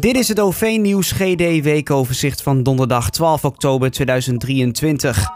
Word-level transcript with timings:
Dit 0.00 0.16
is 0.16 0.28
het 0.28 0.40
OV-nieuws 0.40 1.12
GD 1.12 1.62
weekoverzicht 1.62 2.42
van 2.42 2.62
donderdag 2.62 3.10
12 3.10 3.44
oktober 3.44 3.90
2023. 3.90 5.28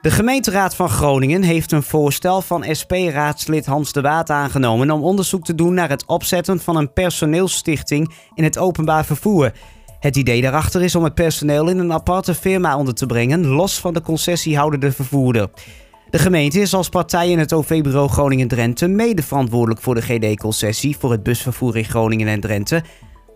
De 0.00 0.10
gemeenteraad 0.10 0.74
van 0.74 0.88
Groningen 0.88 1.42
heeft 1.42 1.72
een 1.72 1.82
voorstel 1.82 2.42
van 2.42 2.64
SP-raadslid 2.70 3.66
Hans 3.66 3.92
de 3.92 4.00
Waat 4.00 4.30
aangenomen 4.30 4.90
om 4.90 5.02
onderzoek 5.02 5.44
te 5.44 5.54
doen 5.54 5.74
naar 5.74 5.88
het 5.88 6.06
opzetten 6.06 6.60
van 6.60 6.76
een 6.76 6.92
personeelsstichting 6.92 8.12
in 8.34 8.44
het 8.44 8.58
openbaar 8.58 9.04
vervoer. 9.04 9.52
Het 10.00 10.16
idee 10.16 10.42
daarachter 10.42 10.82
is 10.82 10.94
om 10.94 11.04
het 11.04 11.14
personeel 11.14 11.68
in 11.68 11.78
een 11.78 11.92
aparte 11.92 12.34
firma 12.34 12.76
onder 12.76 12.94
te 12.94 13.06
brengen, 13.06 13.46
los 13.46 13.80
van 13.80 13.94
de 13.94 14.00
concessiehoudende 14.00 14.92
vervoerder. 14.92 15.50
De 16.10 16.18
gemeente 16.18 16.60
is 16.60 16.74
als 16.74 16.88
partij 16.88 17.30
in 17.30 17.38
het 17.38 17.52
OV-bureau 17.52 18.08
Groningen-Drenthe 18.08 18.88
mede 18.88 19.22
verantwoordelijk 19.22 19.80
voor 19.80 19.94
de 19.94 20.02
GD-concessie 20.02 20.96
voor 20.98 21.10
het 21.10 21.22
busvervoer 21.22 21.76
in 21.76 21.84
Groningen 21.84 22.28
en 22.28 22.40
Drenthe 22.40 22.82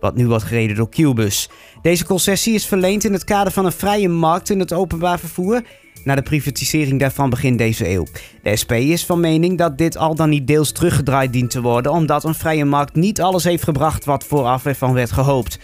wat 0.01 0.17
nu 0.17 0.27
wordt 0.27 0.45
gereden 0.45 0.77
door 0.77 0.89
Qbus. 0.89 1.49
Deze 1.82 2.04
concessie 2.04 2.54
is 2.54 2.67
verleend 2.67 3.04
in 3.04 3.13
het 3.13 3.25
kader 3.25 3.53
van 3.53 3.64
een 3.64 3.73
vrije 3.73 4.09
markt 4.09 4.50
in 4.50 4.59
het 4.59 4.73
openbaar 4.73 5.18
vervoer 5.18 5.63
na 6.04 6.14
de 6.14 6.23
privatisering 6.23 7.00
daarvan 7.00 7.31
begin 7.31 7.57
deze 7.57 7.89
eeuw. 7.89 8.07
De 8.43 8.57
SP 8.63 8.73
is 8.73 9.04
van 9.04 9.21
mening 9.21 9.59
dat 9.59 9.79
dit 9.79 9.96
al 9.96 10.14
dan 10.14 10.29
niet 10.29 10.46
deels 10.46 10.73
teruggedraaid 10.73 11.32
dient 11.32 11.51
te 11.51 11.61
worden, 11.61 11.93
omdat 11.93 12.25
een 12.25 12.35
vrije 12.35 12.64
markt 12.64 12.95
niet 12.95 13.21
alles 13.21 13.45
heeft 13.45 13.64
gebracht 13.64 14.04
wat 14.04 14.25
vooraf 14.25 14.67
ervan 14.67 14.93
werd 14.93 15.13
gehoopt. 15.13 15.59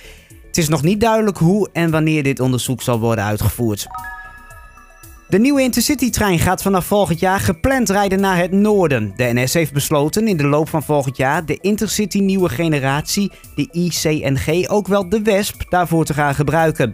Het 0.47 0.59
is 0.59 0.69
nog 0.69 0.83
niet 0.83 1.01
duidelijk 1.01 1.39
hoe 1.39 1.69
en 1.73 1.91
wanneer 1.91 2.23
dit 2.23 2.41
onderzoek 2.41 2.83
zal 2.83 2.99
worden 2.99 3.25
uitgevoerd. 3.25 3.87
De 5.33 5.39
nieuwe 5.39 5.63
Intercity-trein 5.63 6.39
gaat 6.39 6.63
vanaf 6.63 6.85
volgend 6.85 7.21
jaar 7.21 7.41
gepland 7.41 7.91
rijden 7.91 8.21
naar 8.21 8.37
het 8.37 8.53
noorden. 8.53 9.13
De 9.17 9.31
NS 9.33 9.55
heeft 9.55 9.73
besloten 9.73 10.29
in 10.29 10.37
de 10.37 10.47
loop 10.47 10.69
van 10.69 10.83
volgend 10.83 11.17
jaar 11.17 11.45
de 11.45 11.59
Intercity 11.61 12.19
nieuwe 12.19 12.49
generatie, 12.49 13.33
de 13.55 13.69
ICNG, 13.71 14.69
ook 14.69 14.87
wel 14.87 15.09
de 15.09 15.23
Wesp, 15.23 15.63
daarvoor 15.69 16.05
te 16.05 16.15
gaan 16.15 16.35
gebruiken. 16.35 16.93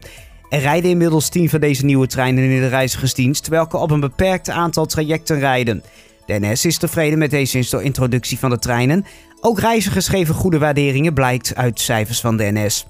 Er 0.48 0.60
rijden 0.60 0.90
inmiddels 0.90 1.28
10 1.28 1.48
van 1.48 1.60
deze 1.60 1.84
nieuwe 1.84 2.06
treinen 2.06 2.44
in 2.44 2.60
de 2.60 2.68
reizigersdienst, 2.68 3.48
welke 3.48 3.76
op 3.76 3.90
een 3.90 4.00
beperkt 4.00 4.50
aantal 4.50 4.86
trajecten 4.86 5.38
rijden. 5.38 5.82
De 6.26 6.38
NS 6.40 6.64
is 6.64 6.78
tevreden 6.78 7.18
met 7.18 7.30
deze 7.30 7.82
introductie 7.82 8.38
van 8.38 8.50
de 8.50 8.58
treinen. 8.58 9.04
Ook 9.40 9.60
reizigers 9.60 10.08
geven 10.08 10.34
goede 10.34 10.58
waarderingen, 10.58 11.14
blijkt 11.14 11.54
uit 11.54 11.80
cijfers 11.80 12.20
van 12.20 12.36
de 12.36 12.50
NS. 12.52 12.86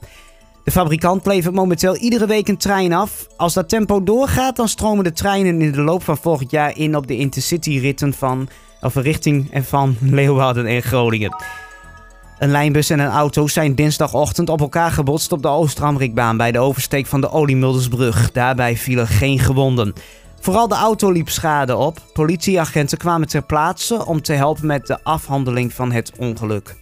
De 0.69 0.75
fabrikant 0.75 1.27
levert 1.27 1.55
momenteel 1.55 1.97
iedere 1.97 2.27
week 2.27 2.49
een 2.49 2.57
trein 2.57 2.93
af. 2.93 3.27
Als 3.37 3.55
dat 3.55 3.69
tempo 3.69 4.03
doorgaat, 4.03 4.57
dan 4.57 4.69
stromen 4.69 5.05
de 5.05 5.13
treinen 5.13 5.61
in 5.61 5.73
de 5.73 5.81
loop 5.81 6.03
van 6.03 6.17
volgend 6.17 6.51
jaar 6.51 6.77
in 6.77 6.97
op 6.97 7.07
de 7.07 7.17
Intercity-ritten 7.17 8.13
van, 8.13 8.49
of 8.81 8.95
richting 8.95 9.53
en 9.53 9.65
van 9.65 9.97
Leeuwarden 10.01 10.67
en 10.67 10.83
Groningen. 10.83 11.37
Een 12.39 12.51
lijnbus 12.51 12.91
en 12.91 12.99
een 12.99 13.11
auto 13.11 13.47
zijn 13.47 13.75
dinsdagochtend 13.75 14.49
op 14.49 14.61
elkaar 14.61 14.91
gebotst 14.91 15.33
op 15.33 15.43
de 15.43 15.49
Oostramrikbaan 15.49 16.37
bij 16.37 16.53
de 16.53 16.59
oversteek 16.59 17.07
van 17.07 17.21
de 17.21 17.31
Oliemuldersbrug. 17.31 18.33
Daarbij 18.33 18.77
vielen 18.77 19.07
geen 19.07 19.39
gewonden. 19.39 19.93
Vooral 20.41 20.69
de 20.69 20.75
auto 20.75 21.11
liep 21.11 21.29
schade 21.29 21.77
op. 21.77 21.99
Politieagenten 22.13 22.99
kwamen 22.99 23.29
ter 23.29 23.43
plaatse 23.43 24.07
om 24.07 24.23
te 24.23 24.33
helpen 24.33 24.67
met 24.67 24.87
de 24.87 24.99
afhandeling 25.03 25.73
van 25.73 25.93
het 25.93 26.13
ongeluk. 26.19 26.77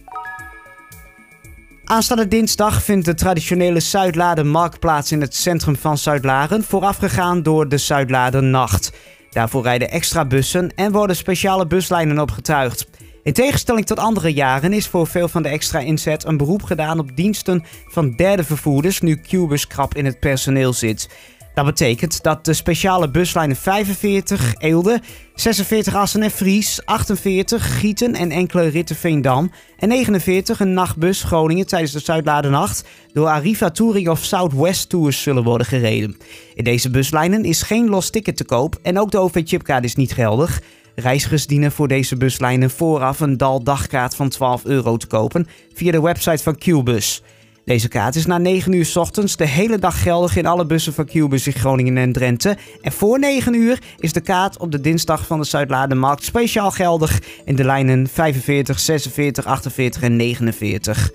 Aanstaande 1.87 2.27
dinsdag 2.27 2.83
vindt 2.83 3.05
de 3.05 3.13
traditionele 3.13 3.79
Zuidladen 3.79 4.47
marktplaats 4.47 5.11
in 5.11 5.21
het 5.21 5.35
centrum 5.35 5.75
van 5.75 5.97
Zuidlaren, 5.97 6.63
voorafgegaan 6.63 7.43
door 7.43 7.69
de 7.69 7.77
Zuidladen 7.77 8.49
Nacht. 8.49 8.91
Daarvoor 9.29 9.63
rijden 9.63 9.91
extra 9.91 10.25
bussen 10.25 10.75
en 10.75 10.91
worden 10.91 11.15
speciale 11.15 11.67
buslijnen 11.67 12.19
opgetuigd. 12.19 12.87
In 13.23 13.33
tegenstelling 13.33 13.85
tot 13.85 13.99
andere 13.99 14.33
jaren 14.33 14.73
is 14.73 14.87
voor 14.87 15.07
veel 15.07 15.27
van 15.27 15.43
de 15.43 15.49
extra 15.49 15.79
inzet 15.79 16.25
een 16.25 16.37
beroep 16.37 16.63
gedaan 16.63 16.99
op 16.99 17.15
diensten 17.15 17.63
van 17.87 18.11
derde 18.11 18.43
vervoerders 18.43 19.01
nu 19.01 19.15
Qbus 19.15 19.67
krap 19.67 19.95
in 19.95 20.05
het 20.05 20.19
personeel 20.19 20.73
zit. 20.73 21.09
Dat 21.57 21.65
betekent 21.65 22.23
dat 22.23 22.45
de 22.45 22.53
speciale 22.53 23.09
buslijnen 23.09 23.55
45 23.55 24.55
Eelde, 24.57 25.01
46 25.35 25.95
Assen 25.95 26.21
en 26.21 26.31
Fries, 26.31 26.85
48 26.85 27.79
Gieten 27.79 28.13
en 28.13 28.31
enkele 28.31 28.67
ritten 28.67 28.95
Veendam 28.95 29.51
en 29.77 29.87
49 29.87 30.59
een 30.59 30.73
nachtbus 30.73 31.23
Groningen 31.23 31.67
tijdens 31.67 31.91
de 31.91 31.99
Zuidladenacht 31.99 32.87
door 33.13 33.27
Arriva 33.27 33.71
Touring 33.71 34.09
of 34.09 34.23
Southwest 34.23 34.89
Tours 34.89 35.21
zullen 35.21 35.43
worden 35.43 35.67
gereden. 35.67 36.17
In 36.53 36.63
deze 36.63 36.89
buslijnen 36.89 37.43
is 37.43 37.61
geen 37.61 37.89
los 37.89 38.09
ticket 38.09 38.37
te 38.37 38.45
koop 38.45 38.79
en 38.81 38.99
ook 38.99 39.11
de 39.11 39.19
OV-chipkaart 39.19 39.83
is 39.83 39.95
niet 39.95 40.13
geldig. 40.13 40.61
Reizigers 40.95 41.47
dienen 41.47 41.71
voor 41.71 41.87
deze 41.87 42.17
buslijnen 42.17 42.69
vooraf 42.69 43.19
een 43.19 43.37
DAL 43.37 43.63
dagkaart 43.63 44.15
van 44.15 44.29
12 44.29 44.65
euro 44.65 44.97
te 44.97 45.07
kopen 45.07 45.47
via 45.73 45.91
de 45.91 46.01
website 46.01 46.43
van 46.43 46.57
Qbus. 46.57 47.21
Deze 47.67 47.87
kaart 47.87 48.15
is 48.15 48.25
na 48.25 48.37
9 48.37 48.73
uur 48.73 48.91
ochtends 48.93 49.35
de 49.35 49.47
hele 49.47 49.79
dag 49.79 50.01
geldig 50.01 50.35
in 50.35 50.45
alle 50.45 50.65
bussen 50.65 50.93
van 50.93 51.05
Qbus 51.05 51.47
in 51.47 51.53
Groningen 51.53 51.97
en 51.97 52.11
Drenthe. 52.11 52.57
En 52.81 52.91
voor 52.91 53.19
9 53.19 53.53
uur 53.53 53.79
is 53.99 54.13
de 54.13 54.21
kaart 54.21 54.57
op 54.57 54.71
de 54.71 54.81
dinsdag 54.81 55.25
van 55.25 55.39
de 55.39 55.45
Zuidladenmarkt 55.45 56.23
speciaal 56.23 56.71
geldig 56.71 57.21
in 57.45 57.55
de 57.55 57.63
lijnen 57.63 58.07
45, 58.07 58.79
46, 58.79 59.45
48 59.45 60.01
en 60.01 60.15
49. 60.15 61.11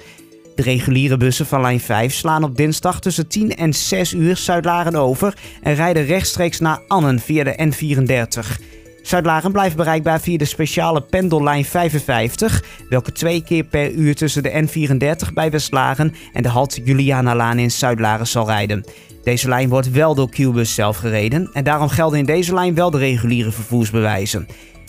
De 0.54 0.62
reguliere 0.62 1.16
bussen 1.16 1.46
van 1.46 1.60
lijn 1.60 1.80
5 1.80 2.14
slaan 2.14 2.44
op 2.44 2.56
dinsdag 2.56 3.00
tussen 3.00 3.28
10 3.28 3.56
en 3.56 3.72
6 3.72 4.12
uur 4.12 4.36
Zuidlaren 4.36 4.94
over 4.94 5.36
en 5.62 5.74
rijden 5.74 6.04
rechtstreeks 6.04 6.58
naar 6.58 6.80
Annen 6.88 7.18
via 7.20 7.44
de 7.44 7.72
N34. 7.72 8.62
Zuidlaren 9.02 9.52
blijft 9.52 9.76
bereikbaar 9.76 10.20
via 10.20 10.38
de 10.38 10.44
speciale 10.44 11.00
pendellijn 11.00 11.64
55, 11.64 12.64
welke 12.88 13.12
twee 13.12 13.42
keer 13.42 13.64
per 13.64 13.90
uur 13.90 14.14
tussen 14.14 14.42
de 14.42 14.50
N34 14.50 15.32
bij 15.34 15.50
Westlaren 15.50 16.14
en 16.32 16.42
de 16.42 16.48
halt 16.48 16.80
Julianalaan 16.84 17.58
in 17.58 17.70
Zuidlaren 17.70 18.26
zal 18.26 18.46
rijden. 18.46 18.84
Deze 19.24 19.48
lijn 19.48 19.68
wordt 19.68 19.90
wel 19.90 20.14
door 20.14 20.30
Qbus 20.30 20.74
zelf 20.74 20.96
gereden 20.96 21.50
en 21.52 21.64
daarom 21.64 21.88
gelden 21.88 22.18
in 22.18 22.24
deze 22.24 22.54
lijn 22.54 22.74
wel 22.74 22.90
de 22.90 22.98
reguliere 22.98 23.50
vervoersbewijzen. 23.50 24.46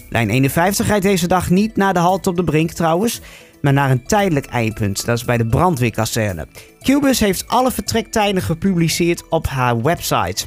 Lijn 0.09 0.29
51 0.29 0.87
rijdt 0.87 1.03
deze 1.03 1.27
dag 1.27 1.49
niet 1.49 1.75
naar 1.75 1.93
de 1.93 1.99
halt 1.99 2.27
op 2.27 2.35
de 2.35 2.43
Brink 2.43 2.71
trouwens, 2.71 3.21
maar 3.61 3.73
naar 3.73 3.91
een 3.91 4.03
tijdelijk 4.03 4.45
eindpunt. 4.45 5.05
Dat 5.05 5.17
is 5.17 5.25
bij 5.25 5.37
de 5.37 5.45
brandweerkazerne. 5.45 6.47
Qbus 6.79 7.19
heeft 7.19 7.47
alle 7.47 7.71
vertrektijden 7.71 8.41
gepubliceerd 8.41 9.29
op 9.29 9.47
haar 9.47 9.81
website. 9.81 10.45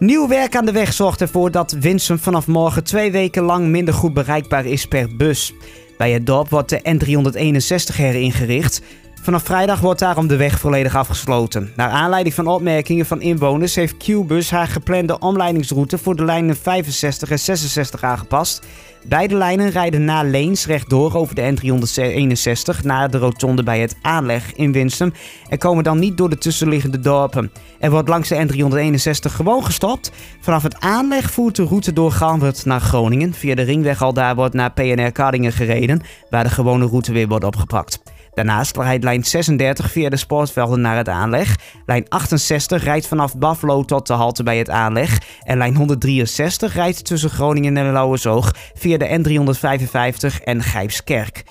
Nieuw 0.00 0.28
werk 0.28 0.56
aan 0.56 0.64
de 0.64 0.72
weg 0.72 0.92
zorgt 0.92 1.20
ervoor 1.20 1.50
dat 1.50 1.72
Winsum 1.72 2.18
vanaf 2.18 2.46
morgen 2.46 2.84
twee 2.84 3.12
weken 3.12 3.42
lang 3.42 3.66
minder 3.66 3.94
goed 3.94 4.14
bereikbaar 4.14 4.66
is 4.66 4.86
per 4.86 5.16
bus. 5.16 5.54
Bij 5.98 6.12
het 6.12 6.26
dorp 6.26 6.48
wordt 6.48 6.68
de 6.68 6.80
N361 6.80 7.96
heringericht. 7.96 8.82
Vanaf 9.22 9.42
vrijdag 9.42 9.80
wordt 9.80 10.00
daarom 10.00 10.26
de 10.26 10.36
weg 10.36 10.58
volledig 10.58 10.96
afgesloten. 10.96 11.72
Naar 11.76 11.88
aanleiding 11.88 12.34
van 12.34 12.46
opmerkingen 12.46 13.06
van 13.06 13.20
inwoners 13.20 13.74
heeft 13.74 13.96
Qbus 13.96 14.50
haar 14.50 14.66
geplande 14.66 15.18
omleidingsroute 15.18 15.98
voor 15.98 16.16
de 16.16 16.24
lijnen 16.24 16.56
65 16.56 17.30
en 17.30 17.38
66 17.38 18.02
aangepast. 18.02 18.66
Beide 19.04 19.34
lijnen 19.34 19.70
rijden 19.70 20.04
na 20.04 20.22
Leens 20.22 20.66
rechtdoor 20.66 21.14
over 21.14 21.34
de 21.34 21.54
N361 21.54 22.82
naar 22.82 23.10
de 23.10 23.18
rotonde 23.18 23.62
bij 23.62 23.80
het 23.80 23.96
aanleg 24.02 24.52
in 24.54 24.72
Winsum 24.72 25.12
en 25.48 25.58
komen 25.58 25.84
dan 25.84 25.98
niet 25.98 26.16
door 26.16 26.30
de 26.30 26.38
tussenliggende 26.38 27.00
dorpen. 27.00 27.52
Er 27.78 27.90
wordt 27.90 28.08
langs 28.08 28.28
de 28.28 28.46
N361 28.46 29.32
gewoon 29.32 29.64
gestopt. 29.64 30.12
Vanaf 30.40 30.62
het 30.62 30.80
aanleg 30.80 31.30
voert 31.30 31.56
de 31.56 31.64
route 31.64 31.92
door 31.92 32.12
Galwert 32.12 32.64
naar 32.64 32.80
Groningen. 32.80 33.32
Via 33.32 33.54
de 33.54 33.62
ringweg 33.62 34.02
al 34.02 34.12
daar 34.12 34.34
wordt 34.34 34.54
naar 34.54 34.72
PNR 34.72 35.12
Kardingen 35.12 35.52
gereden, 35.52 36.02
waar 36.30 36.44
de 36.44 36.50
gewone 36.50 36.86
route 36.86 37.12
weer 37.12 37.28
wordt 37.28 37.44
opgepakt. 37.44 38.02
Daarnaast 38.34 38.76
rijdt 38.76 39.04
lijn 39.04 39.24
36 39.24 39.90
via 39.90 40.08
de 40.08 40.16
sportvelden 40.16 40.80
naar 40.80 40.96
het 40.96 41.08
aanleg. 41.08 41.56
Lijn 41.86 42.08
68 42.08 42.84
rijdt 42.84 43.06
vanaf 43.06 43.38
Buffalo 43.38 43.84
tot 43.84 44.06
de 44.06 44.12
halte 44.12 44.42
bij 44.42 44.58
het 44.58 44.70
aanleg. 44.70 45.18
En 45.42 45.58
lijn 45.58 45.76
163 45.76 46.74
rijdt 46.74 47.04
tussen 47.04 47.30
Groningen 47.30 47.76
en 47.76 47.92
Lauwersoog 47.92 48.54
via 48.74 48.98
de 48.98 49.18
N355 49.18 50.44
en 50.44 50.62
Gijpskerk. 50.62 51.44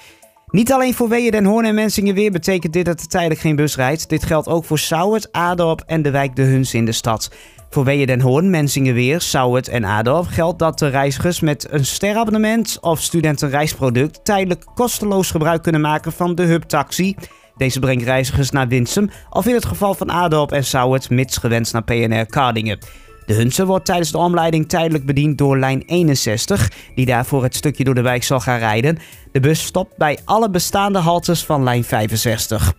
Niet 0.52 0.72
alleen 0.72 0.94
voor 0.94 1.10
Weeën, 1.10 1.32
Den 1.32 1.46
Hoorn 1.46 1.66
en 1.66 2.14
weer 2.14 2.32
betekent 2.32 2.74
dit 2.74 2.86
dat 2.86 3.00
er 3.00 3.08
tijdelijk 3.08 3.40
geen 3.40 3.56
bus 3.56 3.76
rijdt. 3.76 4.10
Dit 4.10 4.24
geldt 4.24 4.48
ook 4.48 4.66
voor 4.66 4.80
Sauwert, 4.80 5.32
Adorp 5.32 5.84
en 5.86 6.02
de 6.02 6.12
wijk 6.12 6.36
De 6.36 6.42
Huns 6.42 6.74
in 6.74 6.86
de 6.86 6.92
stad. 6.92 7.32
Voor 7.72 7.86
Den 7.86 8.22
Hoorn, 8.22 8.50
Mensingeweer, 8.50 9.22
Sauwert 9.22 9.68
en 9.68 9.86
Adorp 9.86 10.28
geldt 10.28 10.60
dat 10.60 10.80
de 10.80 10.88
reizigers 10.88 11.40
met 11.40 11.68
een 11.72 11.86
sterabonnement 11.86 12.78
of 12.82 13.02
studentenreisproduct 13.02 14.26
tijdelijk 14.26 14.66
kosteloos 14.74 15.32
gebruik 15.32 15.64
kunnen 15.64 15.82
maken 15.82 16.12
van 16.12 16.36
de 16.36 16.44
Hub 16.44 16.64
Taxi. 16.64 17.16
Deze 17.58 17.80
brengt 17.80 18.04
reizigers 18.04 18.50
naar 18.50 18.68
Winsum 18.68 19.10
of 19.30 19.46
in 19.46 19.54
het 19.54 19.66
geval 19.66 19.94
van 19.94 20.12
Adorp 20.12 20.52
en 20.52 20.64
Sauwert 20.64 21.10
mits 21.10 21.38
gewenst 21.38 21.74
naar 21.74 21.84
PNR 21.84 22.26
Kardingen. 22.26 22.78
De 23.26 23.34
Hunse 23.34 23.66
wordt 23.66 23.86
tijdens 23.86 24.12
de 24.12 24.18
omleiding 24.18 24.70
tijdelijk 24.70 25.06
bediend 25.06 25.38
door 25.38 25.60
lijn 25.60 25.84
61, 25.86 26.72
die 26.96 27.06
daarvoor 27.06 27.44
het 27.44 27.56
stukje 27.56 27.84
door 27.84 27.96
de 27.96 28.02
wijk 28.02 28.24
zal 28.24 28.40
gaan 28.40 28.60
rijden. 28.60 28.98
De 29.32 29.40
bus 29.40 29.64
stopt 29.64 29.98
bij 29.98 30.20
alle 30.26 30.50
bestaande 30.50 31.00
haltes 31.00 31.46
van 31.46 31.64
lijn 31.64 31.84
65. 31.84 32.74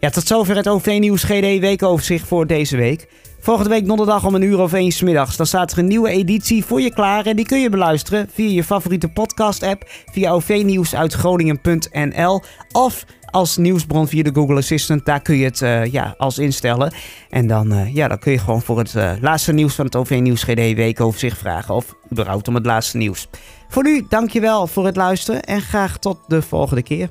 Ja, 0.00 0.10
tot 0.10 0.26
zover 0.26 0.56
het 0.56 0.68
OV-nieuws 0.68 1.22
GD 1.22 1.58
weekoverzicht 1.58 2.26
voor 2.26 2.46
deze 2.46 2.76
week. 2.76 3.08
Volgende 3.40 3.70
week 3.70 3.86
donderdag 3.86 4.24
om 4.24 4.34
een 4.34 4.42
uur 4.42 4.58
of 4.58 4.72
één 4.72 4.92
middags. 5.04 5.36
Dan 5.36 5.46
staat 5.46 5.72
er 5.72 5.78
een 5.78 5.86
nieuwe 5.86 6.08
editie 6.08 6.64
voor 6.64 6.80
je 6.80 6.92
klaar. 6.92 7.26
En 7.26 7.36
die 7.36 7.46
kun 7.46 7.60
je 7.60 7.70
beluisteren 7.70 8.28
via 8.32 8.50
je 8.50 8.64
favoriete 8.64 9.08
podcast-app. 9.08 9.90
Via 10.12 10.32
ovnieuws 10.32 10.94
uit 10.94 11.12
Groningen.nl. 11.12 12.42
Of 12.72 13.04
als 13.30 13.56
nieuwsbron 13.56 14.08
via 14.08 14.22
de 14.22 14.34
Google 14.34 14.56
Assistant. 14.56 15.04
Daar 15.04 15.22
kun 15.22 15.36
je 15.36 15.44
het 15.44 15.60
uh, 15.60 15.84
ja, 15.84 16.14
als 16.18 16.38
instellen. 16.38 16.92
En 17.30 17.46
dan, 17.46 17.72
uh, 17.72 17.94
ja, 17.94 18.08
dan 18.08 18.18
kun 18.18 18.32
je 18.32 18.38
gewoon 18.38 18.62
voor 18.62 18.78
het 18.78 18.94
uh, 18.94 19.12
laatste 19.20 19.52
nieuws 19.52 19.74
van 19.74 19.84
het 19.84 19.96
OV-nieuws 19.96 20.42
GD 20.42 20.54
weekoverzicht 20.54 21.38
vragen. 21.38 21.74
Of 21.74 21.94
überhaupt 22.12 22.48
om 22.48 22.54
het 22.54 22.66
laatste 22.66 22.96
nieuws. 22.96 23.28
Voor 23.68 23.82
nu, 23.82 24.06
dankjewel 24.08 24.66
voor 24.66 24.86
het 24.86 24.96
luisteren. 24.96 25.42
En 25.42 25.60
graag 25.60 25.98
tot 25.98 26.18
de 26.26 26.42
volgende 26.42 26.82
keer. 26.82 27.10